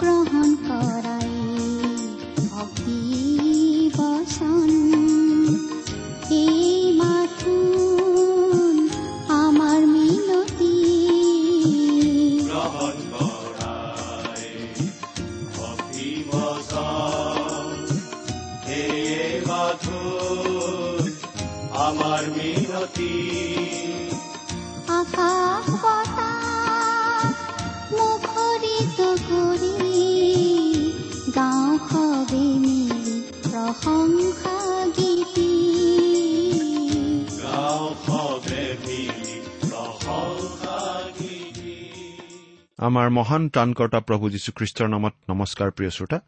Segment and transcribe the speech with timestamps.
[0.00, 0.50] গ্ৰহণ
[42.86, 46.18] আমাৰ মহান ত্ৰাণকৰ্তা প্ৰভু যীশুখ্ৰীষ্টৰ নামত নমস্কাৰ প্ৰিয় শ্ৰোতা।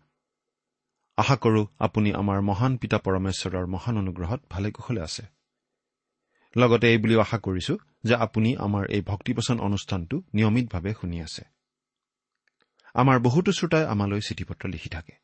[1.17, 5.23] আশা কৰো আপুনি আমাৰ মহান পিতা পৰমেশ্বৰৰ মহান অনুগ্ৰহত ভালে কুশলে আছে।
[6.57, 11.43] লগতে এই বুলিও আশা কৰিছো যে আপুনি আমাৰ এই ভক্তিপচন অনুষ্ঠানটো নিয়মিতভাৱে শুনি আছে।
[12.95, 15.15] আমাৰ বহুতো শ্ৰোতাই আমালৈ চিঠি পত্ৰ লিখি থাকে।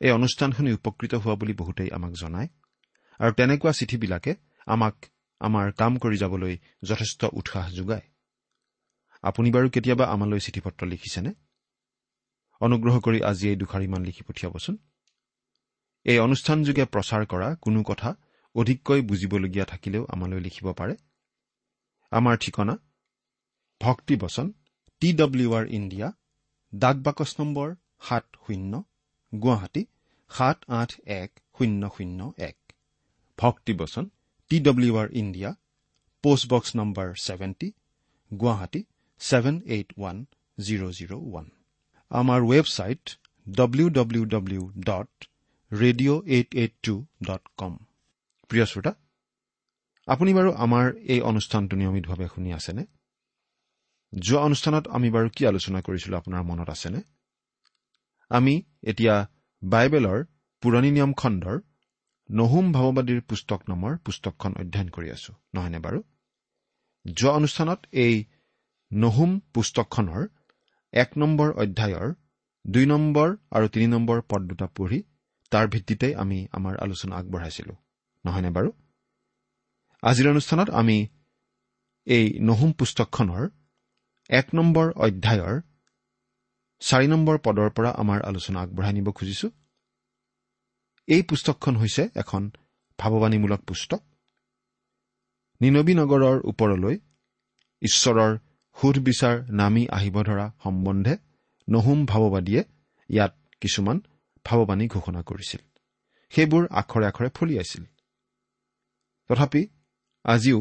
[0.00, 2.48] এই অনুষ্ঠান শুনি উপকৃত হোৱা বুলি বহুতেই আমাক জনায়
[3.20, 4.32] আৰু তেনেকুৱা চিঠিবিলাকে
[4.66, 4.94] আমাক
[5.40, 8.09] আমাৰ কাম কৰি যাবলৈ যথেষ্ট উৎসাহ যোগায়।
[9.24, 11.30] আপুনি বাৰু কেতিয়াবা আমালৈ চিঠি পত্ৰ লিখিছেনে?
[12.60, 14.74] অনুগ্ৰহ কৰি আজি এই দুখাৰিমান লিখি পঠিয়াবচোন।
[16.06, 18.10] এই অনুষ্ঠানযোগে প্ৰচাৰ কৰা কোনো কথা
[18.54, 20.94] অধিককৈ বুজিবলগীয়া থাকিলেও আমালৈ লিখিব পাৰে।
[22.12, 22.74] আমাৰ ঠিকনা
[23.80, 24.46] ভক্তিবচন
[25.02, 26.08] টি ডব্লিউ আৰ ইণ্ডিয়া
[26.72, 27.68] ডাক বাকচ নম্বৰ
[28.08, 28.72] সাত শূন্য
[29.32, 29.82] গুৱাহাটী
[30.30, 32.56] সাত আঠ এক শূন্য শূন্য এক।
[33.38, 34.04] ভক্তিবচন
[34.50, 35.50] T W R India
[36.24, 37.68] post box number seventy
[38.30, 38.80] Guwahati
[39.20, 40.16] seven eight one
[40.58, 41.46] zero' zero' one
[42.10, 43.04] আমাৰ website
[43.46, 45.10] W W W dot
[45.72, 46.94] radio' eight eight two
[47.24, 47.72] dot com
[48.50, 48.92] প্ৰিয় শ্ৰোতা
[50.08, 52.82] আপুনি বাৰু আমাৰ এই অনুষ্ঠানটো নিয়মিতভাৱে শুনি আছেনে?
[54.12, 57.00] যোৱা অনুষ্ঠানত আমি বাৰু কি আলোচনা কৰিছিলো আপোনাৰ মনত আছেনে?
[58.30, 59.14] আমি এতিয়া
[59.62, 60.18] বাইবেলৰ
[60.62, 61.56] পুৰণি নিয়ম খণ্ডৰ
[62.28, 65.98] নহুম ভাৱবাদীৰ পুস্তক নামৰ পুস্তকখন অধ্যয়ন কৰি আছো নহয়নে বাৰু?
[67.04, 68.14] যোৱা অনুষ্ঠানত এই
[68.92, 70.22] নহুম পুস্তকখনৰ
[70.92, 72.08] এক নম্বৰ অধ্যায়ৰ
[72.64, 74.98] দুই নম্বৰ আৰু তিনি নম্বৰ পদ দুটা পঢ়ি
[75.52, 77.74] তাৰ ভিত্তিতেই আমি আমাৰ আলোচনা আগবঢ়াইছিলো।
[78.24, 78.70] নহয়নে বাৰু?
[80.02, 81.08] আজিৰ অনুষ্ঠানত আমি
[82.06, 83.48] এই নহুম পুস্তকখনৰ
[84.30, 85.54] এক নম্বৰ অধ্যায়ৰ
[86.82, 89.48] চাৰি নম্বৰ পদৰ পৰা আমাৰ আলোচনা আগবঢ়াই নিব খুজিছো।
[91.08, 92.42] এই পুস্তকখন হৈছে এখন
[92.98, 94.00] ভাৱবাণীমূলক পুস্তক।
[95.60, 96.94] নিনবী নগৰৰ ওপৰলৈ
[97.82, 98.32] ঈশ্বৰৰ
[98.76, 101.14] সুধবিচাৰ নামি আহিব ধৰা সম্বন্ধে
[101.68, 102.62] নহুম ভাৱবাদীয়ে
[103.10, 103.96] ইয়াত কিছুমান
[104.46, 105.62] ভাৱবাণী ঘোষণা কৰিছিল।
[106.32, 107.84] সেইবোৰ আখৰে আখৰে ফলিয়াইছিল
[109.30, 109.62] তথাপি
[110.24, 110.58] আজিও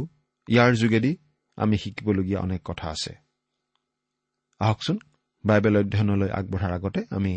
[0.47, 1.11] ইয়াৰ যোগেদি
[1.57, 3.13] আমি শিকিবলগীয়া অনেক কথা আছে।
[4.61, 4.97] আহকচোন
[5.43, 7.33] বাইবেল অধ্যয়নলৈ আগবঢ়াৰ আগতে আমি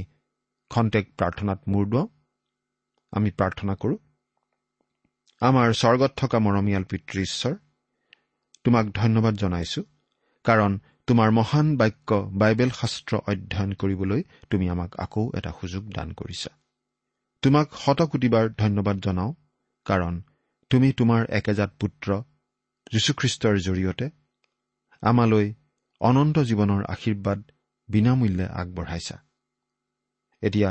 [0.71, 2.09] খন্তেক প্ৰাৰ্থনাত মূৰ দুৱাওঁ।
[3.13, 3.97] আমি প্ৰাৰ্থনা কৰো
[5.43, 7.55] আমাৰ স্বৰ্গত থকা মৰমীয়াল পিতৃ ঈশ্বৰ
[8.65, 9.83] তোমাক ধন্যবাদ জনাইছো।
[10.45, 10.73] কাৰণ
[11.07, 16.51] তোমাৰ মহান বাক্য বাইবেল শাস্ত্ৰ অধ্যয়ন কৰিবলৈ তুমি আমাক আকৌ এটা সুযোগ দান কৰিছা।
[17.43, 19.33] তোমাক শতকোটিবাৰ ধন্যবাদ জনাওঁ
[19.87, 20.15] কাৰণ
[20.71, 22.09] তুমি তোমাৰ একেজাত পুত্ৰ
[22.93, 24.07] যীশুখ্ৰীষ্টৰ জৰিয়তে
[25.03, 25.47] আমালৈ
[26.01, 27.41] অনন্ত জীৱনৰ আশীৰ্বাদ
[27.89, 29.17] বিনামূল্যে আগবঢ়াইছা।
[30.43, 30.71] এতিয়া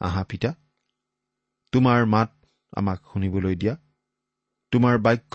[0.00, 0.50] আহা পিতা
[1.72, 2.30] তোমাৰ মাত
[2.72, 3.74] আমাক শুনিবলৈ দিয়া
[4.72, 5.34] তোমাৰ বাক্য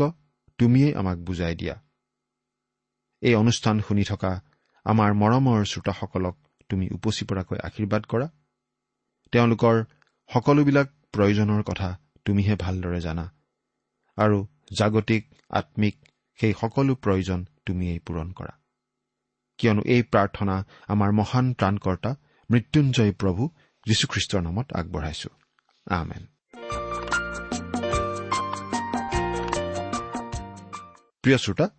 [0.60, 1.76] তুমিয়েই আমাক বুজাই দিয়া।
[3.22, 4.42] এই অনুষ্ঠান শুনি থকা
[4.86, 6.36] আমাৰ মৰমৰ শ্ৰোতাসকলক
[6.70, 8.28] তুমি উপচি পৰাকৈ আশীৰ্বাদ কৰা।
[9.32, 9.76] তেওঁলোকৰ
[10.30, 11.90] সকলোবিলাক প্ৰয়োজনৰ কথা
[12.26, 13.26] তুমিহে ভালদৰে জানা
[14.18, 15.96] আৰু জাগতিক আত্মিক
[16.40, 18.54] সেই সকলো প্ৰয়োজন তুমিয়েই পূৰণ কৰা।
[19.58, 22.12] কিয়নো এই প্ৰাৰ্থনা আমাৰ মহান ত্ৰাণকৰ্তা
[22.50, 23.50] মৃত্যুঞ্জয় প্ৰভু
[23.86, 25.30] যীশুখ্ৰীষ্টৰ নামত আগবঢ়াইছো।
[25.88, 26.24] আমেন।
[31.24, 31.79] প্ৰিয় শ্ৰোতা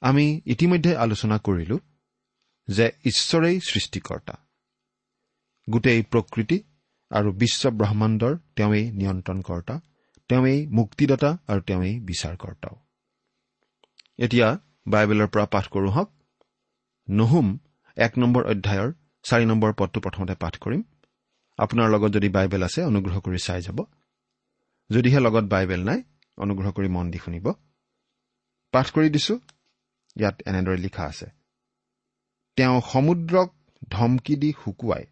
[0.00, 1.78] আমি ইতিমধ্যে আলোচনা কৰিলো
[2.68, 4.34] যে ঈশ্বৰেই সৃষ্টিকৰ্তা।
[5.70, 6.62] গোটেই প্ৰকৃতি
[7.10, 9.80] আৰু বিশ্ব ব্ৰহ্মাণ্ডৰ তেওঁৱেই নিয়ন্ত্ৰণকৰ্তা
[10.28, 12.76] তেওঁৱেই মুক্তিদাতা আৰু তেওঁৱেই বিচাৰকৰ্তাও।
[14.18, 16.10] এতিয়া বাইবেলৰ পৰা পাঠ কৰোঁ হওক
[17.10, 17.58] নহুম
[17.96, 18.92] এক নম্বৰ অধ্যায়ৰ
[19.22, 20.82] চাৰি নম্বৰ পদটো প্ৰথমতে পাঠ কৰিম।
[21.58, 23.84] আপোনাৰ লগত যদি বাইবেল আছে অনুগ্ৰহ কৰি চাই যাব।
[24.90, 26.02] যদিহে লগত বাইবেল নাই
[26.38, 27.52] অনুগ্ৰহ কৰি মন দি শুনিব।
[28.72, 29.40] পাঠ কৰি দিছো।
[30.16, 31.26] ইয়াত এনেদৰে লিখা আছে।
[32.56, 33.48] তেওঁ সমুদ্ৰক
[33.90, 35.04] ধমকি দি শুকুৱাই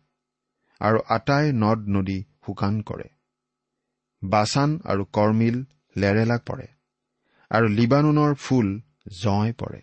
[0.81, 3.09] আৰু আটাই নদ নদী শুকান কৰে।
[4.23, 5.57] বাছান আৰু কৰ্মিল
[5.97, 6.69] লেৰেলা পৰে
[7.51, 8.69] আৰু লিবানুনৰ ফুল
[9.23, 9.81] জয় পৰে।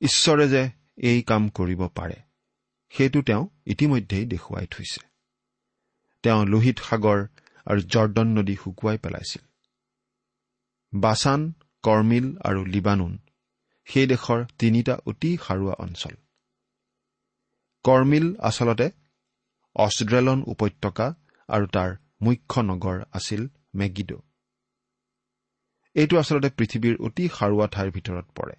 [0.00, 2.16] ঈশ্বৰে যে এই কাম কৰিব পাৰে
[2.92, 5.00] সেইটো তেওঁ ইতিমধ্যেই দেখুৱাই থৈছে।
[6.24, 7.20] তেওঁ লোহিত সাগৰ
[7.66, 9.42] আৰু জৰ্দন নদী শুকুৱাই পেলাইছিল।
[10.92, 11.40] বাছান
[11.84, 13.18] কৰ্মিল আৰু লিবানুন
[13.88, 16.14] সেই দেশৰ তিনিটা অতি সাৰুৱা অঞ্চল।
[17.84, 18.86] কৰ্মিল আচলতে
[19.76, 21.06] অষ্ট্ৰেলন উপত্যকা
[21.48, 21.90] আৰু তাৰ
[22.20, 23.42] মুখ্য নগৰ আছিল
[23.74, 24.18] মেগিডো।
[25.96, 28.54] এইটো আচলতে পৃথিৱীৰ অতি সাৰুৱা ঠাইৰ ভিতৰত পৰে।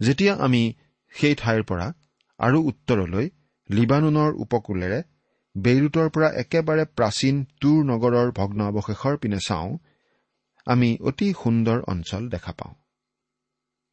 [0.00, 0.62] যেতিয়া আমি
[1.14, 1.86] সেই ঠাইৰ পৰা
[2.40, 3.26] আৰু উত্তৰলৈ
[3.70, 5.00] লিবানুনৰ উপকূলেৰে
[5.54, 9.70] বেইৰুটৰ পৰা একেবাৰে প্ৰাচীন তুৰ নগৰৰ ভগ্নাৱশেষৰ পিনে চাওঁ
[10.66, 12.74] আমি অতি সুন্দৰ অঞ্চল দেখা পাওঁ।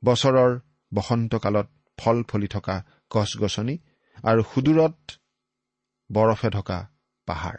[0.04, 0.52] বছৰৰ
[0.92, 1.68] বসন্তকালত
[1.98, 2.76] ফল ফলি থকা
[3.12, 3.76] গছ গছনি
[4.24, 4.98] আৰু সুদূৰত
[6.10, 6.80] বৰফে ঢকা
[7.28, 7.58] পাহাৰ।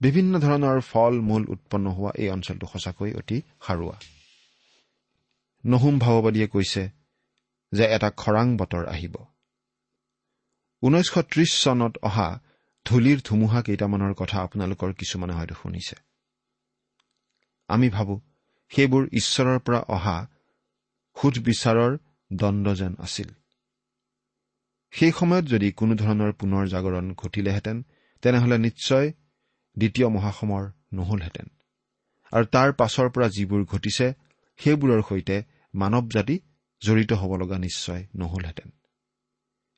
[0.00, 3.96] বিভিন্ন ধৰণৰ ফল মূল উৎপন্ন হোৱা এই অঞ্চলটো সঁচাকৈ অতি সাৰুৱা।
[5.64, 6.82] নহুম ভাৱবাদীয়ে কৈছে
[7.72, 9.14] যে এটা খৰাং বতৰ আহিব।
[10.82, 12.28] ঊনৈছশ ত্ৰিশ চনত অহা
[12.86, 15.96] ধূলিৰ ধুমুহা কেইটামানৰ কথা আপোনালোকৰ কিছুমানে হয়তো শুনিছে।
[17.68, 18.14] আমি ভাবো
[18.72, 20.16] সেইবোৰ ঈশ্বৰৰ পৰা অহা
[21.20, 21.98] সুধবিচাৰৰ
[22.32, 23.28] দণ্ড যেন আছিল।
[24.90, 27.86] সেই সময়ত যদি কোনো ধৰণৰ পুনৰ জাগৰণ ঘটিলেহেঁতেন
[28.22, 29.12] তেনেহলে নিশ্চয়
[29.78, 31.46] দ্বিতীয় মহাসমৰ নহলহেঁতেন।
[32.32, 34.14] আৰু তাৰ পাছৰ পৰা যিবোৰ ঘটিছে
[34.56, 36.40] সেইবোৰৰ সৈতে মানৱ জাতি
[36.80, 38.70] জড়িত হ'ব লগা নিশ্চয় নহলহেঁতেন।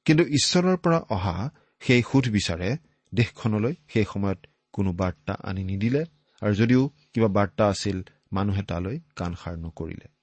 [0.05, 1.50] কিন্তু ঈশ্বৰৰ পৰা অহা
[1.81, 2.76] সেই সুধবিচাৰে
[3.14, 6.05] দেশখনলৈ সেই সময়ত কোনো বাৰ্তা আনি নিদিলে
[6.43, 8.02] আৰু যদিও কিবা বাৰ্তা আছিল
[8.32, 10.18] মানুহে তালৈ কাণসাৰ নকৰিলে।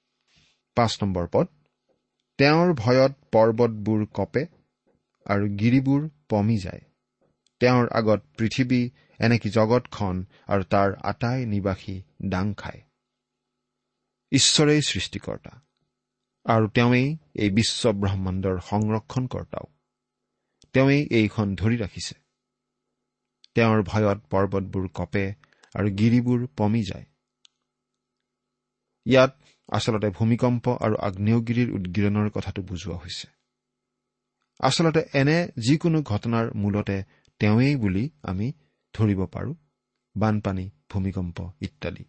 [0.75, 1.47] পাঁচ নম্বৰ পদ।
[2.39, 4.43] তেওঁৰ ভয়ত পৰ্বতবোৰ কপে
[5.25, 6.81] আৰু গিৰিবোৰ পমি যায়।
[7.61, 8.81] তেওঁৰ আগত পৃথিৱী
[9.19, 11.95] এনেকি জগতখন আৰু তাৰ আটাই নিবাসী
[12.25, 12.81] ডাং খায়।
[14.31, 15.53] ঈশ্বৰেই সৃষ্টিকৰ্তা
[16.45, 19.65] আৰু তেওঁৱেই এই বিশ্ব ব্ৰহ্মাণ্ডৰ সংৰক্ষণকৰ্তাও।
[20.73, 22.15] তেওঁৱেই এইখন ধৰি ৰাখিছে।
[23.55, 25.25] তেওঁৰ ভয়ত পৰ্বতবোৰ কপে
[25.75, 27.05] আৰু গিৰিবোৰ পমি যায়।
[29.05, 33.27] ইয়াত আচলতে ভূমিকম্প আৰু আগ্নেয়গিৰিৰ উদগিৰণৰ কথাটো বুজোৱা হৈছে।
[34.59, 37.03] আচলতে এনে যিকোনো ঘটনাৰ মূলতে
[37.39, 38.51] তেওঁৱেই বুলি আমি
[38.93, 39.55] ধৰিব পাৰো
[40.17, 42.03] বানপানী ভূমিকম্প ইত্যাদি।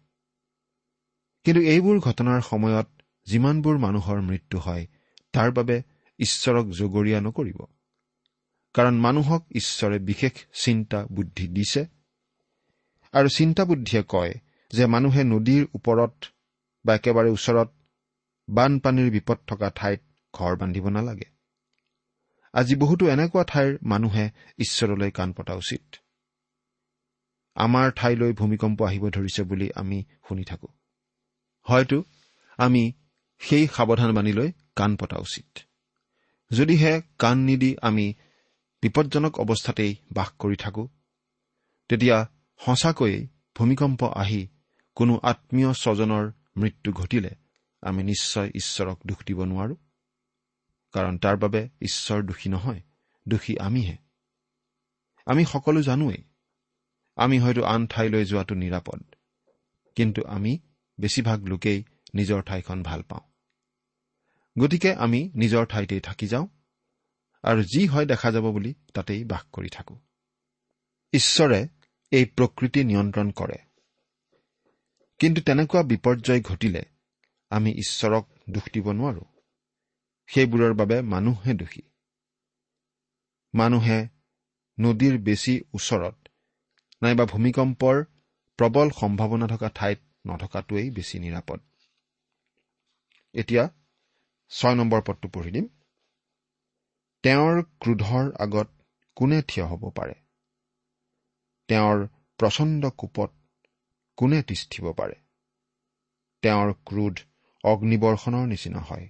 [1.43, 2.87] কিন্তু এইবোৰ ঘটনাৰ সময়ত
[3.25, 4.87] যিমানবোৰ মানুহৰ মৃত্যু হয়
[5.33, 5.83] তাৰ বাবে
[6.19, 7.65] ঈশ্বৰক জগৰীয়া নকৰিব।
[8.73, 11.85] কাৰণ মানুহক ঈশ্বৰে বিশেষ চিন্তা বুদ্ধি দিছে।
[13.11, 14.33] আৰু চিন্তা বুদ্ধিয়ে কয়
[14.71, 16.25] যে মানুহে নদীৰ ওপৰত
[16.87, 17.69] বা একেবাৰে ওচৰত
[18.49, 20.01] বানপানীৰ বিপদ থকা ঠাইত
[20.33, 21.27] ঘৰ বান্ধিব নালাগে।
[22.53, 24.25] আজি বহুতো এনেকুৱা ঠাইৰ মানুহে
[24.59, 25.95] ঈশ্বৰলৈ কাণ পতা উচিত।
[27.55, 30.67] আমাৰ ঠাইলৈ ভূমিকম্প আহিব ধৰিছে বুলি আমি শুনি থাকো।
[31.65, 32.03] হয়তো
[32.57, 32.83] আমি
[33.41, 35.59] সেই সাৱধানবাণীলৈ কাণ পতা উচিত।
[36.51, 38.13] যদিহে কাণ নিদি আমি
[38.83, 40.83] বিপদজনক অৱস্থাতেই বাস কৰি থাকো
[41.89, 42.17] তেতিয়া
[42.59, 44.41] সঁচাকৈয়ে ভূমিকম্প আহি
[44.95, 47.29] কোনো আত্মীয় স্বজনৰ মৃত্যু ঘটিলে
[47.81, 49.75] আমি নিশ্চয় ঈশ্বৰক দোষ দিব নোৱাৰো।
[50.91, 52.81] কাৰণ তাৰ বাবে ঈশ্বৰ দোষী নহয়
[53.27, 53.97] দোষী আমিহে।
[55.25, 56.23] আমি সকলো জানোৱেই
[57.15, 59.03] আমি হয়তো আন ঠাইলৈ যোৱাটো নিৰাপদ
[59.95, 60.59] কিন্তু আমি
[60.99, 61.83] বেছিভাগ লোকেই
[62.15, 63.21] নিজৰ ঠাইখন ভাল পাওঁ।
[64.59, 66.47] গতিকে আমি নিজৰ ঠাইতেই থাকি যাওঁ
[67.43, 69.99] আৰু যি হয় দেখা যাব বুলি তাতেই বাস কৰি থাকো।
[71.13, 71.67] ঈশ্বৰে
[72.11, 73.66] এই প্ৰকৃতি নিয়ন্ত্ৰণ কৰে।
[75.19, 76.83] কিন্তু তেনেকুৱা বিপৰ্যয় ঘটিলে
[77.51, 79.23] আমি ঈশ্বৰক দোষ দিব নোৱাৰো।
[80.29, 81.81] সেইবোৰৰ বাবে মানুহহে দোষী
[83.53, 83.97] মানুহে
[84.77, 86.15] নদীৰ বেছি ওচৰত
[87.01, 88.03] নাইবা ভূমিকম্পৰ
[88.59, 91.59] প্ৰবল সম্ভাৱনা থকা ঠাইত নথকাটোৱেই বেছি নিৰাপদ।
[93.35, 93.63] এতিয়া
[94.51, 95.67] ছয় নম্বৰ পদটো পঢ়ি দিম।
[97.23, 98.67] তেওঁৰ ক্ৰোধৰ আগত
[99.17, 100.15] কোনে থিয় হ'ব পাৰে?
[101.69, 102.07] তেওঁৰ
[102.39, 103.36] প্ৰচণ্ড কোপত
[104.17, 105.17] কোনে তিষ্ঠিব পাৰে?
[106.43, 107.15] তেওঁৰ ক্ৰোধ
[107.63, 109.07] অগ্নিবৰ্ষণৰ নিচিনা হয়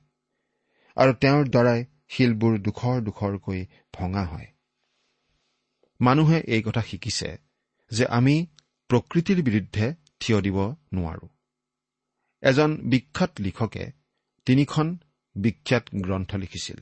[0.98, 4.48] আৰু তেওঁৰ দ্বাৰাই শিলবোৰ দুখৰ দুখৰকৈ ভঙা হয়।
[6.00, 7.30] মানুহে এই কথা শিকিছে
[7.92, 8.36] যে আমি
[8.90, 9.86] প্ৰকৃতিৰ বিৰুদ্ধে
[10.20, 10.58] থিয় দিব
[10.94, 11.28] নোৱাৰো।
[12.44, 13.86] এজন বিখ্যাত লিখকে
[14.48, 14.88] তিনিখন
[15.36, 16.80] বিখ্যাত গ্ৰন্থ লিখিছিল।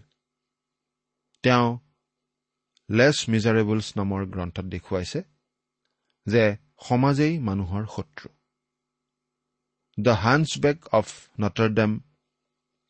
[1.44, 1.68] তেওঁ
[2.90, 5.20] লেছ মিজাৰেবলছ নামৰ গ্ৰন্থত দেখুৱাইছে
[6.28, 6.44] যে
[6.82, 8.28] সমাজেই মানুহৰ শত্ৰু।
[9.98, 11.08] দ্য হান্সবেক অফ
[11.40, 11.92] নটৰডেম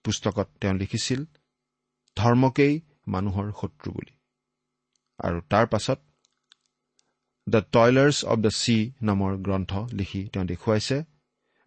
[0.05, 1.21] পুস্তকত তেওঁ লিখিছিল
[2.17, 2.75] ধৰ্মকেই
[3.07, 4.13] মানুহৰ শত্ৰু বুলি।
[5.19, 5.99] আৰু তাৰ পাছত
[7.47, 10.97] the Toilers of the Sea নামৰ গ্ৰন্থ লিখি তেওঁ দেখুৱাইছে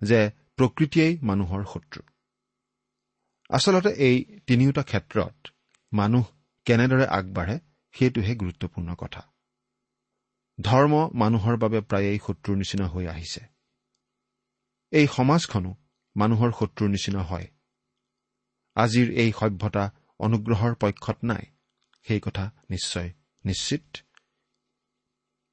[0.01, 0.21] যে
[0.57, 2.01] প্ৰকৃতিয়েই মানুহৰ শত্ৰু।
[3.51, 5.37] আচলতে এই তিনিওটা ক্ষেত্ৰত
[5.93, 6.25] মানুহ
[6.67, 7.57] কেনেদৰে আগবাঢ়ে
[7.95, 9.21] সেইটোহে গুৰুত্বপূৰ্ণ কথা।
[10.61, 13.41] ধৰ্ম মানুহৰ বাবে প্ৰায়েই শত্ৰুৰ নিচিনা হৈ আহিছে।
[14.93, 15.71] এই সমাজখনো
[16.17, 17.47] মানুহৰ শত্ৰুৰ নিচিনা হয়।
[18.77, 19.85] আজিৰ এই সভ্যতা
[20.21, 21.45] অনুগ্ৰহৰ পক্ষত নাই
[22.07, 23.09] সেই কথা নিশ্চয়
[23.45, 23.87] নিশ্চিত।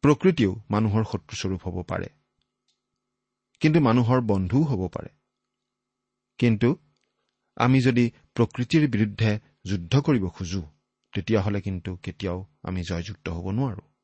[0.03, 2.09] প্ৰকৃতিও মানুহৰ শত্ৰুস্বৰূপ হ'ব পাৰে।
[3.61, 5.09] কিন্তু মানুহৰ বন্ধুও হ'ব পাৰে।
[6.39, 6.69] কিন্তু
[7.57, 10.61] আমি যদি প্ৰকৃতিৰ বিৰুদ্ধে যুদ্ধ কৰিব খোজো
[11.13, 13.94] তেতিয়াহ'লে কিন্তু কেতিয়াও আমি জয়যুক্ত হ'ব নোৱাৰো।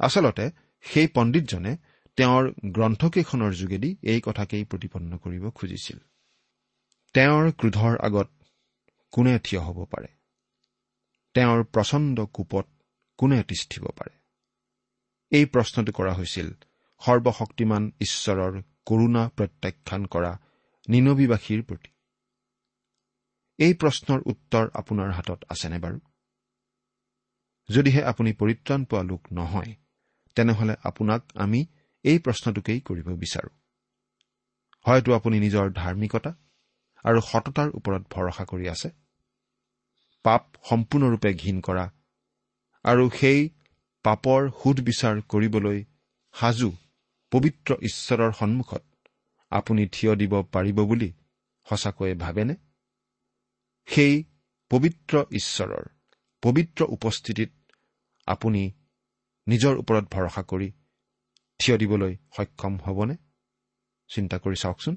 [0.00, 0.50] আচলতে
[0.84, 1.76] সেই পণ্ডিতজনে
[2.16, 5.98] তেওঁৰ গ্ৰন্থকেইখনৰ যোগেদি এই কথাকেই প্ৰতিপন্ন কৰিব খুজিছিল।
[7.14, 8.28] তেওঁৰ ক্ৰোধৰ আগত
[9.12, 10.08] কোনে থিয় হ'ব পাৰে?
[11.34, 12.66] তেওঁৰ প্ৰচণ্ড কোপত
[13.18, 14.14] কোনে তিষ্ঠিব পাৰে?
[15.32, 16.48] এই প্ৰশ্নটো কৰা হৈছিল
[17.02, 20.32] সৰ্বশক্তিমান ঈশ্বৰৰ কৰুণা প্ৰত্যাখ্যান কৰা
[20.88, 21.90] নিনবীবাসীৰ প্ৰতি।
[23.58, 25.98] এই প্ৰশ্নৰ উত্তৰ আপোনাৰ হাতত আছেনে বাৰু?
[27.68, 29.74] যদিহে আপুনি পৰিত্ৰাণ পোৱা লোক নহয়
[30.36, 31.60] তেনেহলে আপোনাক আমি
[32.04, 33.50] এই প্ৰশ্নটোকেই কৰিব বিচাৰো।
[34.84, 36.30] হয়তো আপুনি নিজৰ ধাৰ্মিকতা
[37.04, 38.88] আৰু সততাৰ ওপৰত ভৰসা কৰি আছে।
[40.24, 41.84] পাপ সম্পূৰ্ণৰূপে ঘীন কৰা
[42.84, 43.40] আৰু সেই
[44.04, 45.78] পাপৰ সুধবিচাৰ কৰিবলৈ
[46.34, 46.70] সাজু
[47.32, 48.82] পবিত্ৰ ঈশ্বৰৰ সন্মুখত
[49.52, 51.10] আপুনি থিয় দিব পাৰিব বুলি
[51.66, 52.54] সঁচাকৈয়ে ভাবেনে?
[53.88, 54.14] সেই
[54.70, 55.84] পবিত্ৰ ঈশ্বৰৰ
[56.42, 57.50] পবিত্ৰ উপস্থিতিত
[58.28, 58.62] আপুনি
[59.46, 60.72] নিজৰ ওপৰত ভৰসা কৰি
[61.58, 63.16] থিয় দিবলৈ সক্ষম হ'বনে?
[64.08, 64.96] চিন্তা কৰি চাওকচোন।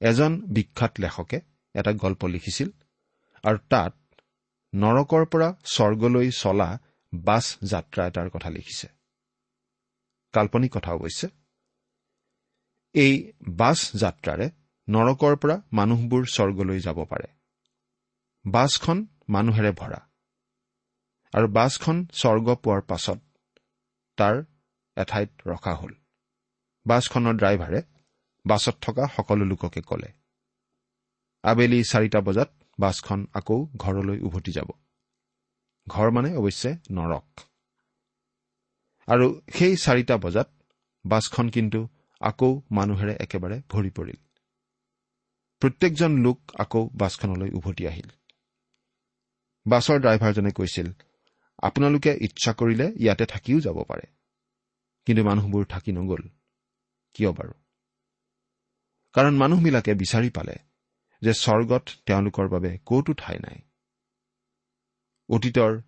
[0.00, 1.40] এজন বিখ্যাত লেখকে
[1.74, 2.68] এটা গল্প লিখিছিল
[3.44, 3.94] আৰু তাত
[4.74, 6.78] নৰকৰ পৰা স্বৰ্গলৈ চলা
[7.14, 8.88] বাছ যাত্ৰা এটাৰ কথা লিখিছে।
[10.32, 11.28] কাল্পনিক কথা অৱশ্যে
[12.94, 14.50] এই বাছ যাত্ৰাৰে
[14.88, 17.28] নৰকৰ পৰা মানুহবোৰ স্বৰ্গলৈ যাব পাৰে।
[18.46, 20.00] বাছখন মানুহেৰে ভৰা।
[21.34, 23.18] আৰু বাছখন স্বৰ্গ পোৱাৰ পাছত
[24.18, 24.36] তাৰ
[24.96, 25.92] এঠাইত ৰখা হ'ল।
[26.86, 27.80] বাছখনৰ ড্ৰাইভাৰে
[28.44, 30.10] বাছত থকা সকলো লোককে ক'লে
[31.44, 34.70] আবেলি চাৰিটা বজাত বাছখন আকৌ ঘৰলৈ উভতি যাব।
[35.86, 37.28] ঘৰ মানে অৱশ্যে নৰক।
[39.08, 40.48] আৰু সেই চাৰিটা বজাত
[41.04, 41.80] বাছখন কিন্তু
[42.20, 44.18] আকৌ মানুহেৰে একেবাৰে ভৰি পৰিল।
[45.62, 48.08] প্ৰত্যেকজন লোক আকৌ বাছখনলৈ উভতি আহিল।
[49.66, 50.88] বাছৰ ড্ৰাইভাৰজনে কৈছিল
[51.58, 54.06] আপোনালোকে ইচ্ছা কৰিলে ইয়াতে থাকিও যাব পাৰে।
[55.06, 56.22] কিন্তু মানুহবোৰ থাকি নগ'ল।
[57.14, 57.52] কিয় বাৰু?
[59.14, 60.54] কাৰণ মানুহবিলাকে বিচাৰি পালে
[61.22, 63.58] যে স্বৰ্গত তেওঁলোকৰ বাবে কতো ঠাই নাই।
[65.28, 65.82] অতীতৰ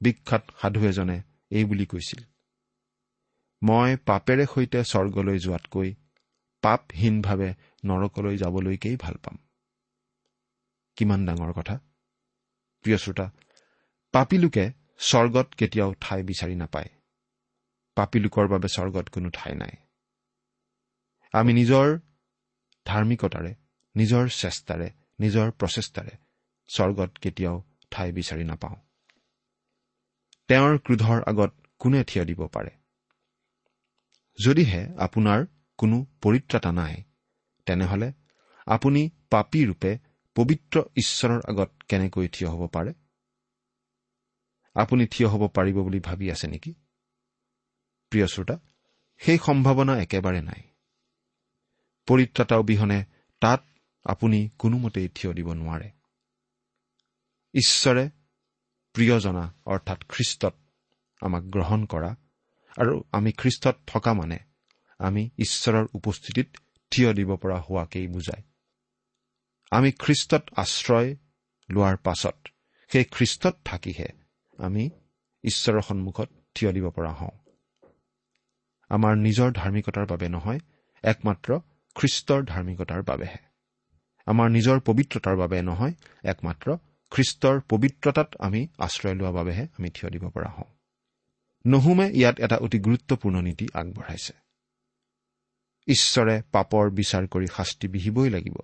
[0.00, 2.24] বিখ্যাত সাধু এজনে এই বুলি কৈছিল
[3.62, 5.94] মই পাপেৰে সৈতে স্বৰ্গলৈ যোৱাতকৈ
[6.62, 7.54] পাপহীনভাৱে
[7.84, 9.36] নৰকলৈ যাবলৈকেই ভাল পাম।
[10.96, 11.78] কিমান ডাঙৰ কথা।
[12.84, 13.30] প্ৰিয় শ্ৰোতা
[14.12, 16.90] পাপী লোকে স্বৰ্গত কেতিয়াও ঠাই বিচাৰি নাপায়।
[17.96, 19.74] পাপী লোকৰ বাবে স্বৰ্গত কোনো ঠাই নাই।
[21.34, 21.86] আমি নিজৰ
[22.86, 23.52] ধাৰ্মিকতাৰে
[23.96, 24.88] নিজৰ চেষ্টাৰে
[25.20, 26.14] নিজৰ প্ৰচেষ্টাৰে
[26.68, 27.56] স্বৰ্গত কেতিয়াও
[27.90, 28.76] ঠাই বিচাৰি নাপাওঁ।
[30.48, 32.72] তেওঁৰ ক্ৰোধৰ আগত কোনে থিয় দিব পাৰে?
[34.38, 35.40] যদিহে আপোনাৰ
[35.78, 36.94] কোনো পৰিত্ৰাতা নাই
[37.66, 38.08] তেনেহলে
[38.66, 39.92] আপুনি পাপী ৰূপে
[40.36, 42.92] পবিত্ৰ ঈশ্বৰৰ আগত কেনেকৈ থিয় হ'ব পাৰে?
[44.74, 46.74] আপুনি থিয় হ'ব পাৰিব বুলি ভাবি আছে নেকি?
[48.10, 48.58] প্ৰিয় শ্ৰোতা
[49.18, 50.62] সেই সম্ভাৱনা একেবাৰে নাই।
[52.06, 53.04] পৰিত্ৰাতা অবিহনে
[53.40, 53.66] তাত
[54.04, 55.90] আপুনি কোনোমতেই থিয় দিব নোৱাৰে।
[57.54, 58.10] ঈশ্বৰে
[58.92, 60.54] প্ৰিয়জনা অৰ্থাৎ খ্ৰীষ্টত
[61.20, 62.16] আমাক গ্ৰহণ কৰা
[62.78, 64.38] আৰু আমি খ্ৰীষ্টত থকা মানে
[64.98, 66.56] আমি ঈশ্বৰৰ উপস্থিতিত
[66.90, 68.42] থিয় দিব পৰা হোৱাকেই বুজায়।
[69.70, 71.16] আমি খ্ৰীষ্টত আশ্ৰয়
[71.70, 72.48] লোৱাৰ পাছত
[72.90, 74.21] সেই খ্ৰীষ্টত থাকিহে
[74.62, 74.90] আমি
[75.44, 77.34] ঈশ্বৰৰ সন্মুখত থিয় দিব পৰা হওঁ।
[78.88, 80.60] আমাৰ নিজৰ ধাৰ্মিকতাৰ বাবে নহয়
[81.02, 81.58] একমাত্ৰ
[81.94, 83.40] খ্ৰীষ্টৰ ধাৰ্মিকতাৰ বাবেহে।
[84.26, 86.76] আমাৰ নিজৰ পবিত্ৰতাৰ বাবে নহয় একমাত্ৰ
[87.10, 90.70] খ্ৰীষ্টৰ পবিত্ৰতাত আমি আশ্ৰয় লোৱাৰ বাবেহে আমি থিয় দিব পৰা হওঁ।
[91.66, 94.32] নহুমে ইয়াত এটা অতি গুৰুত্বপূৰ্ণ নীতি আগবঢ়াইছে।
[95.86, 98.56] ঈশ্বৰে পাপৰ বিচাৰ কৰি শাস্তি বিহিবই লাগিব।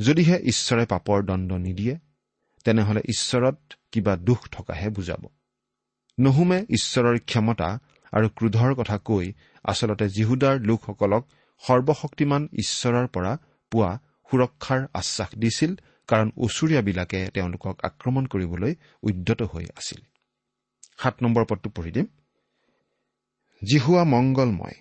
[0.00, 1.98] যদিহে ঈশ্বৰে পাপৰ দণ্ড নিদিয়ে
[2.64, 3.58] তেনেহলে ঈশ্বৰত
[3.92, 5.22] কিবা দুখ থকাহে বুজাব।
[6.20, 7.78] নহুমে ঈশ্বৰৰ ক্ষমতা
[8.12, 9.32] আৰু ক্ৰোধৰ কথা কৈ
[9.64, 11.26] আচলতে জিহুদাৰ লোকসকলক
[11.62, 13.38] সৰ্বশক্তিমান ঈশ্বৰৰ পৰা
[13.70, 13.98] পোৱা
[14.30, 15.74] সুৰক্ষাৰ আশ্বাস দিছিল
[16.08, 20.00] কাৰণ ওচৰীয়াবিলাকে তেওঁলোকক আক্ৰমণ কৰিবলৈ উদ্যত হৈ আছিল।
[20.98, 22.06] সাত নম্বৰ পদটো পঢ়ি দিম।
[23.70, 24.76] জিহুৱা মংগলময়।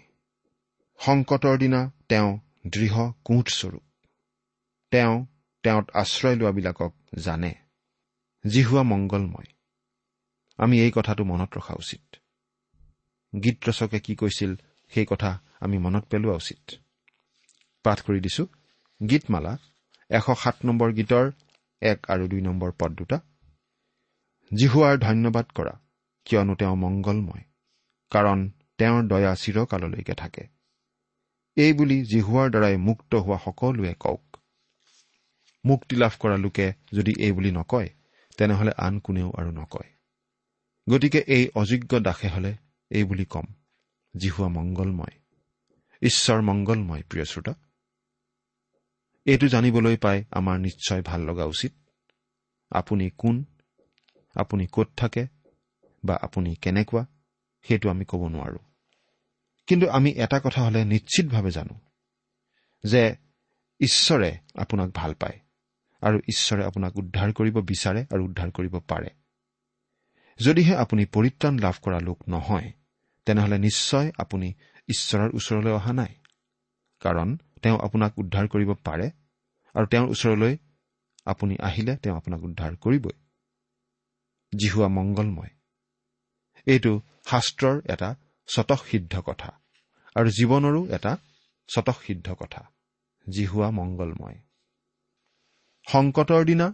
[0.99, 3.83] সংকটৰ দিনা তেওঁ দৃঢ় কোঠস্বৰূপ।
[4.91, 5.25] তেওঁ
[5.63, 7.53] তেওঁত আশ্ৰয় লোৱাবিলাকক জানে।
[8.47, 9.49] জিহুৱা মংগলময়।
[10.57, 12.15] আমি এই কথাটো মনত ৰখা উচিত।
[13.43, 14.55] গীত ৰচকে কি কৈছিল
[14.89, 16.61] সেই কথা আমি মনত পেলোৱা উচিত।
[17.83, 18.43] পাঠ কৰি দিছো।
[19.09, 19.57] গীতমালা
[20.09, 21.31] এশ সাত নম্বৰ গীতৰ
[21.81, 23.17] এক আৰু দুই নম্বৰ পদ দুটা।
[24.51, 25.73] জিহুৱাৰ ধন্যবাদ কৰা
[26.25, 27.43] কিয়নো তেওঁ মংগলময়
[28.11, 28.39] কাৰণ
[28.77, 30.43] তেওঁৰ দয়া চিৰকাললৈকে থাকে।
[31.55, 34.37] এই বুলি জিহুৱাৰ দ্বাৰাই মুক্ত হোৱা সকলোৱে কওক।
[35.65, 37.89] মুক্তি লাভ কৰা লোকে যদি এই বুলি নকয়
[38.41, 39.89] তেনেহলে আন কোনেও আৰু নকয়।
[40.89, 42.55] গতিকে এই অযোগ্য দাসে হলে
[42.89, 43.43] এই বুলি কম
[44.17, 45.19] জিহুৱা মংগলময়।
[46.01, 47.53] ঈশ্বৰ মংগলময় প্ৰিয় শ্ৰোতা।
[49.25, 51.73] এইটো জানিবলৈ পাই আমাৰ নিশ্চয় ভাল লগা উচিত।
[52.69, 53.45] আপুনি কোন
[54.35, 55.27] আপুনি ক'ত থাকে
[56.05, 57.05] বা আপুনি কেনেকুৱা
[57.61, 58.57] সেইটো আমি ক'ব নোৱাৰো।
[59.67, 61.79] কিন্তু আমি এটা কথা হ'লে নিশ্চিতভাৱে জানো
[62.83, 63.15] যে
[63.79, 65.39] ঈশ্বৰে আপোনাক ভাল পায়।
[66.01, 69.09] আৰু ঈশ্বৰে আপোনাক উদ্ধাৰ কৰিব বিচাৰে আৰু উদ্ধাৰ কৰিব পাৰে।
[70.39, 72.71] যদিহে আপুনি পৰিত্ৰাণ লাভ কৰা লোক নহয়
[73.25, 74.53] তেনেহলে নিশ্চয় আপুনি
[74.87, 76.13] ঈশ্বৰৰ ওচৰলৈ অহা নাই।
[76.99, 79.07] কাৰণ তেওঁ আপোনাক উদ্ধাৰ কৰিব পাৰে
[79.75, 80.57] আৰু তেওঁৰ ওচৰলৈ
[81.25, 83.15] আপুনি আহিলে তেওঁ আপোনাক উদ্ধাৰ কৰিবই।
[84.53, 85.49] জিহুৱা মংগলময়।
[86.65, 88.15] এইটো শাস্ত্ৰৰ এটা
[88.47, 89.49] স্বতঃসিদ্ধ কথা
[90.15, 91.17] আৰু জীৱনৰো এটা
[91.69, 92.61] স্বতঃসিদ্ধ কথা।
[93.29, 94.37] জিহুৱা মংগলময়।
[95.87, 96.73] সংকটৰ দিনা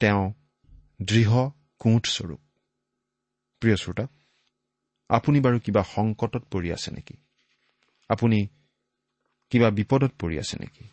[0.00, 0.32] তেওঁ
[1.02, 2.40] দৃঢ় কোঠস্বৰূপ
[3.60, 4.04] প্ৰিয় শ্ৰোতা
[5.08, 7.16] আপুনি বাৰু কিবা সংকটত পৰি আছে নেকি?
[8.08, 8.48] আপুনি
[9.50, 10.84] কিবা বিপদত পৰি আছে নেকি?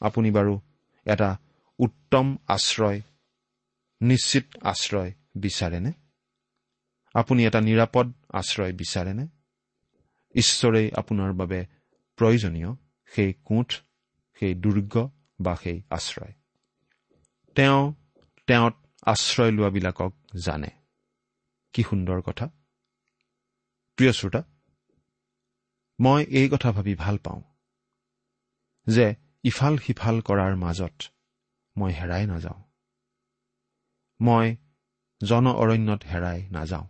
[0.00, 0.60] আপুনি বাৰু
[1.06, 1.36] এটা
[1.78, 3.00] উত্তম আশ্ৰয়
[4.00, 5.92] নিশ্চিত আশ্ৰয় বিচাৰেনে?
[7.14, 9.26] আপুনি এটা নিৰাপদ আশ্ৰয় বিচাৰেনে?
[10.34, 11.66] ঈশ্বৰেই আপোনাৰ বাবে
[12.16, 12.70] প্ৰয়োজনীয়
[13.06, 13.68] সেই কোঠ
[14.40, 16.32] সেই দুৰ্গ বা সেই আশ্ৰয়।
[17.54, 17.94] তেওঁ
[18.46, 20.12] তেওঁত আশ্ৰয় লোৱাবিলাকক
[20.44, 20.68] জানে।
[21.72, 22.46] কি সুন্দৰ কথা।
[23.96, 24.42] প্ৰিয় শ্ৰোতা
[26.00, 27.42] মই এই কথা ভাবি ভাল পাওঁ
[28.88, 31.02] যে ইফাল সিফাল কৰাৰ মাজত
[31.76, 32.62] মই হেৰাই নাযাওঁ।
[34.20, 34.56] মই
[35.24, 36.88] জন অৰণ্যত হেৰাই নাযাওঁ।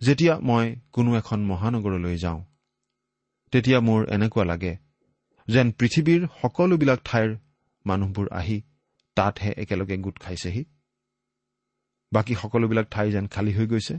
[0.00, 2.44] যেতিয়া মই কোনো এখন মহানগৰলৈ যাওঁ
[3.52, 4.76] তেতিয়া মোৰ এনেকুৱা লাগে
[5.48, 7.30] যেন পৃথিৱীৰ সকলোবিলাক ঠাইৰ
[7.86, 8.62] মানুহবোৰ আহি
[9.16, 10.64] তাতহে একেলগে গোট খাইছেহি।
[12.12, 13.94] বাকী সকলোবিলাক ঠাই যেন খালী হৈ গৈছে।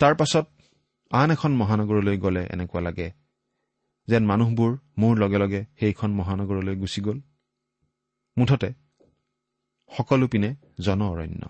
[0.00, 0.46] তাৰ পাছত
[1.10, 3.08] আন এখন মহানগৰলৈ গ'লে এনেকুৱা লাগে
[4.08, 7.18] যেন মানুহবোৰ মোৰ লগে লগে সেইখন মহানগৰলৈ গুচি গ'ল।
[8.36, 8.70] মুঠতে
[9.90, 11.42] সকলো পিনে জন অৰণ্য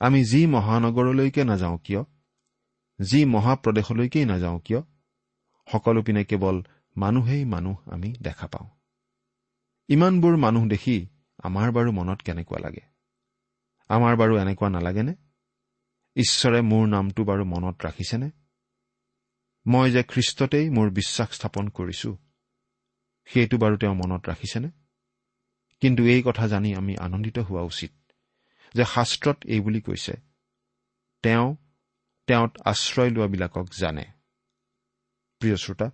[0.00, 2.02] আমি যি মহানগৰলৈকে নাযাওঁ কিয়?
[3.00, 4.80] যি মহাপ্ৰদেশলৈকেই নাযাওঁ কিয়?
[5.72, 6.56] সকলো পিনে কেৱল
[6.96, 8.68] মানুহেই মানুহ আমি দেখা পাওঁ।
[9.88, 12.80] ইমানবোৰ মানুহ দেখি আমাৰ বাৰু মনত কেনেকুৱা লাগে?
[13.88, 15.14] আমাৰ বাৰু এনেকুৱা নালাগেনে?
[16.16, 18.30] ঈশ্বৰে মোৰ নামটো বাৰু মনত ৰাখিছেনে?
[19.66, 22.18] মই যে খ্ৰীষ্টতেই মোৰ বিশ্বাস স্থাপন কৰিছো
[23.24, 24.70] সেইটো বাৰু তেওঁ মনত ৰাখিছেনে?
[25.80, 27.92] কিন্তু এই কথা জানি আমি আনন্দিত হোৱা উচিত
[28.74, 30.12] যে শাস্ত্ৰত এই বুলি কৈছে
[31.22, 31.56] তেওঁ
[32.26, 34.04] তেওঁত আশ্ৰয় লোৱাবিলাকক জানে।
[35.38, 35.90] প্ৰিয় শ্ৰোতা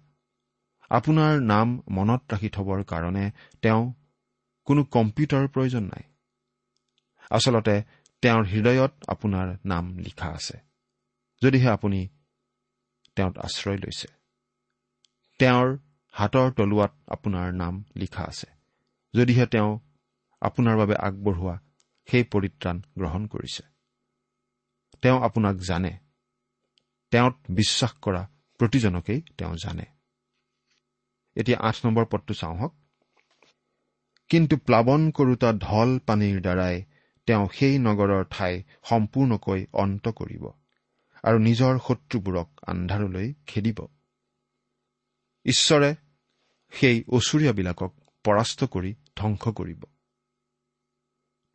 [0.91, 3.31] আপোনাৰ নাম মনত ৰাখি থবৰ কাৰণে
[3.63, 3.83] তেওঁ
[4.65, 6.05] কোনো কম্পিউটাৰৰ প্ৰয়োজন নাই।
[7.31, 7.83] আচলতে
[8.23, 10.57] তেওঁৰ হৃদয়ত আপোনাৰ নাম লিখা আছে
[11.43, 12.09] যদিহে আপুনি
[13.17, 14.09] তেওঁত আশ্ৰয় লৈছে।
[15.39, 15.79] তেওঁৰ
[16.15, 18.49] হাতৰ তলুৱাত আপোনাৰ নাম লিখা আছে
[19.15, 19.79] যদিহে তেওঁ
[20.41, 21.55] আপোনাৰ বাবে আগবঢ়োৱা
[22.09, 23.63] সেই পৰিত্ৰাণ গ্ৰহণ কৰিছে।
[25.03, 25.99] তেওঁ আপোনাক জানে।
[27.11, 28.23] তেওঁত বিশ্বাস কৰা
[28.59, 29.98] প্ৰতিজনকেই তেওঁ জানে।
[31.39, 32.73] এতিয়া আঠ নম্বৰ পদটো চাওঁ হওক
[34.31, 36.77] কিন্তু প্লাৱন কৰোতা ঢল পানীৰ দ্বাৰাই
[37.29, 38.55] তেওঁ সেই নগৰৰ ঠাই
[38.89, 40.45] সম্পূৰ্ণকৈ অন্ত কৰিব
[41.25, 43.79] আৰু নিজৰ শত্ৰুবোৰক আন্ধাৰলৈ খেদিব।
[45.47, 45.91] ঈশ্বৰে
[46.73, 47.93] সেই অচুৰীয়াবিলাকক
[48.25, 49.81] পৰাস্ত কৰি ধ্বংস কৰিব।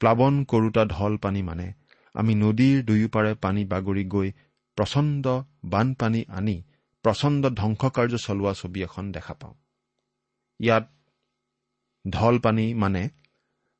[0.01, 1.67] প্লাৱন কৰোতা ঢল পানী মানে
[2.15, 4.29] আমি নদীৰ দুয়োপাৰে পানী বাগৰি গৈ
[4.77, 5.25] প্ৰচণ্ড
[5.65, 6.55] বানপানী আনি
[7.05, 9.55] প্ৰচণ্ড ধ্বংসকাৰ্য চলোৱা ছবি এখন দেখা পাওঁ।
[10.63, 10.85] ইয়াত
[12.05, 13.03] ঢল পানী মানে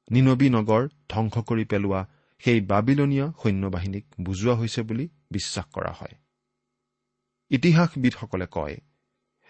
[0.08, 2.02] নিনবী নগৰ ধ্বংস কৰি পেলোৱা
[2.44, 6.16] সেই বাবিলনীয় সৈন্যবাহিনীক বুজোৱা হৈছে বুলি বিশ্বাস কৰা হয়।
[7.52, 8.78] ইতিহাসবিদসকলে কয়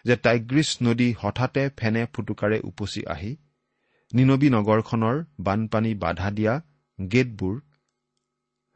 [0.05, 3.31] যে টাইগ্ৰিছ নদী হঠাতে ফেনে ফুটুকাৰে উপচি আহি
[4.11, 6.53] নিনবী নগৰখনৰ বানপানী বাধা দিয়া
[6.99, 7.55] গেটবোৰ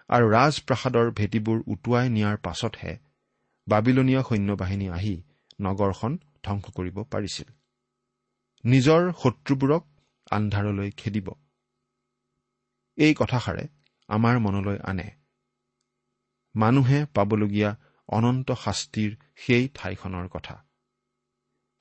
[0.09, 2.93] আৰু ৰাজপ্ৰাসাদৰ ভেটিবোৰ উটুৱাই নিয়াৰ পাছতহে
[3.67, 5.15] বাবিলনীয় সৈন্যবাহিনী আহি
[5.61, 6.11] নগৰখন
[6.43, 7.47] ধ্বংস কৰিব পাৰিছিল।
[8.67, 9.83] নিজৰ শত্ৰুবোৰক
[10.31, 11.27] আন্ধাৰলৈ খেদিব।
[12.97, 13.63] এই কথাষাৰে
[14.09, 15.07] আমাৰ মনলৈ আনে।
[16.55, 17.69] মানুহে পাবলগীয়া
[18.09, 20.55] অনন্ত শাস্তিৰ সেই ঠাইখনৰ কথা।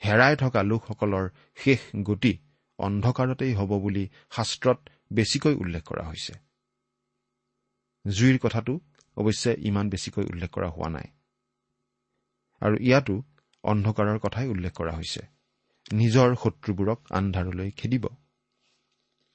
[0.02, 2.32] হেৰাই থকা লোকসকলৰ শেষ গতি
[2.78, 4.78] অন্ধকাৰতেই হ'ব বুলি শাস্ত্ৰত
[5.12, 6.34] বেছিকৈ উল্লেখ কৰা হৈছে।
[8.06, 8.80] জুইৰ কথাটো
[9.16, 11.08] অৱশ্যে ইমান বেছিকৈ উল্লেখ কৰা হোৱা নাই।
[12.62, 13.14] আৰু ইয়াতো
[13.64, 15.35] অন্ধকাৰৰ কথাই উল্লেখ কৰা হৈছে।
[15.90, 18.04] নিজৰ শত্ৰুবোৰক আন্ধাৰলৈ খেদিব।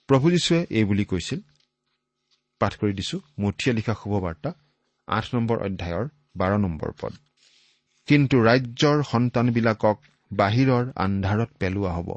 [0.10, 1.40] প্ৰভু যীশুৱে এই বুলি কৈছিল
[2.60, 4.52] পাঠ কৰি দিছো মঠিয়া লিখা শুভবাৰ্তা
[5.08, 6.06] আঠ নম্বৰ অধ্যায়ৰ
[6.38, 7.14] বাৰ নম্বৰ পদ।
[8.08, 9.98] কিন্তু ৰাজ্যৰ সন্তানবিলাকক
[10.32, 12.10] বাহিৰৰ আন্ধাৰত পেলোৱা হ'ব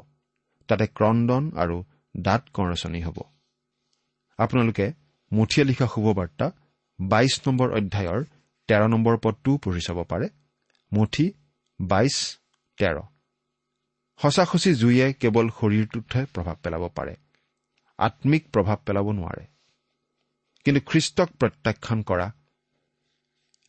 [0.69, 1.83] তাতে ক্ৰদন আৰু
[2.17, 3.17] দাঁত কৰচনি হ'ব।
[4.39, 4.85] আপোনালোকে
[5.33, 6.51] মঠিয়া লিখা শুভবাৰ্তা
[6.99, 8.21] বাইশ নম্বৰ অধ্যায়ৰ
[8.67, 10.27] তেৰ নম্বৰ পদটোও পঢ়ি চাব পাৰে।
[10.93, 11.25] মুঠি
[11.79, 12.15] বাইশ
[12.77, 12.97] তেৰ।
[14.19, 17.15] সঁচাসচি জুয়ে কেৱল শৰীৰটোতহে প্ৰভাৱ পেলাব পাৰে।
[17.99, 19.45] আম্মিক প্ৰভাৱ পেলাব নোৱাৰে।
[20.65, 22.27] কিন্তু খ্ৰীষ্টক প্ৰত্যাখ্যান কৰা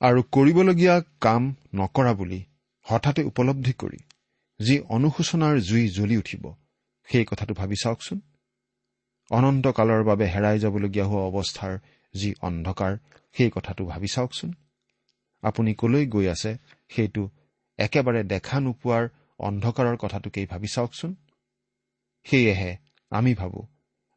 [0.00, 1.42] আৰু কৰিবলগীয়া কাম
[1.74, 2.40] নকৰা বুলি
[2.86, 4.00] হঠাতে উপলব্ধি কৰি
[4.60, 6.44] যি অনুশোচনাৰ জুই জ্বলি উঠিব
[7.08, 8.18] সেই কথাটো ভাবি চাওকচোন।
[9.30, 11.74] অনন্তকালৰ বাবে হেৰাই যাবলগীয়া হোৱা অৱস্থাৰ
[12.14, 12.92] যি অন্ধকাৰ
[13.36, 14.50] সেই কথাটো ভাবি চাওকচোন।
[15.42, 16.52] আপুনি কলৈ গৈ আছে
[16.88, 17.22] সেইটো
[17.78, 19.04] একেবাৰে দেখা নোপোৱাৰ
[19.38, 21.14] অন্ধকাৰৰ কথাটোকেই ভাবি চাওকচোন?
[22.24, 22.76] সেয়েহে
[23.10, 23.66] আমি ভাবোঁ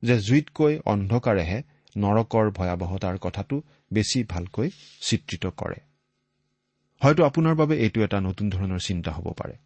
[0.04, 1.64] যে জুইতকৈ অন্ধকাৰেহে
[1.98, 3.62] নৰকৰ ভয়াৱহতাৰ কথাটো
[3.94, 4.70] বেছি ভালকৈ
[5.02, 5.80] চিত্ৰিত কৰে।
[7.02, 9.58] হয়তো আপোনাৰ বাবে এইটো এটা নতুন ধৰণৰ চিন্তা হ'ব পাৰে।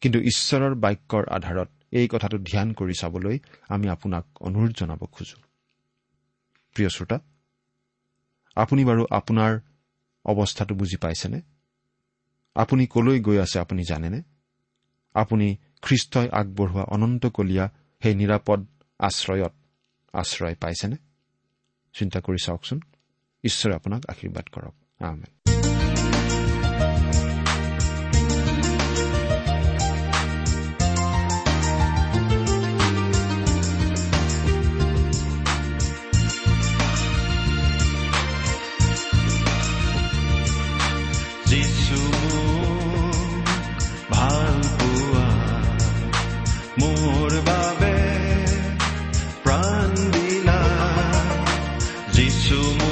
[0.00, 5.36] কিন্তু ঈশ্বৰৰ বাক্যৰ আধাৰত এই কথাটো ধ্যান কৰি চাবলৈ আমি আপোনাক অনুৰোধ জনাব খোজো।
[6.76, 7.18] প্ৰিয় শ্ৰোতা
[8.56, 9.60] আপুনি বাৰু আপোনাৰ
[10.24, 11.40] অৱস্থাটো বুজি পাইছেনে?
[12.54, 14.22] আপুনি কলৈ গৈ আছে আপুনি জানেনে?
[15.14, 17.70] আপুনি খ্ৰীষ্টই আগবঢ়োৱা অনন্তকলীয়া
[18.02, 18.66] সেই নিৰাপদ
[18.98, 19.52] আশ্ৰয়ত
[20.12, 20.96] আশ্ৰয় পাইছেনে?
[21.92, 22.80] চিন্তা কৰি চাওকচোন।
[23.44, 25.41] ঈশ্বৰে আপোনাক আশীৰ্বাদ কৰক। আমেন।
[52.52, 52.91] to.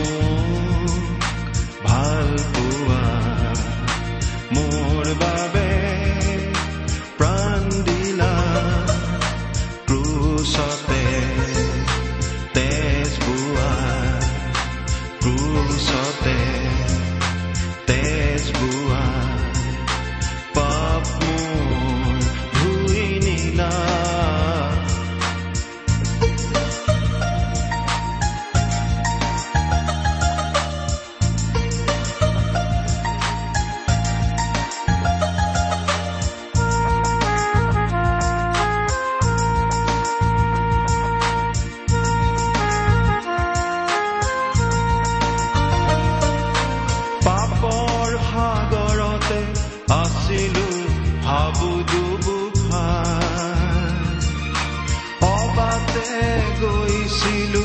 [56.63, 57.63] গৈছিলো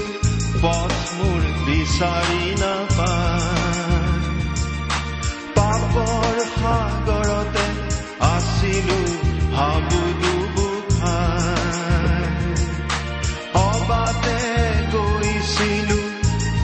[0.63, 4.23] পথ মোৰ বিচাৰি নাপায়
[5.57, 7.65] পাপৰ সাগৰতে
[8.29, 8.99] আছিলো
[9.57, 11.43] হাবু দুবুখাই
[13.63, 14.39] অবাতে
[14.93, 15.99] গৈছিলো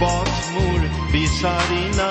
[0.01, 0.81] পথ মোৰ
[1.13, 2.10] বিচাৰি নাপায়